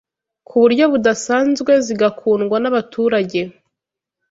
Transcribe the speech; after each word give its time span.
ku 0.47 0.53
buryo 0.61 0.83
budasanzwe 0.93 1.71
zigakundwa 1.85 2.57
n’abaturage 2.59 3.39